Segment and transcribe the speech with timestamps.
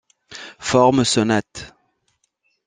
[0.69, 1.61] Forme sonate.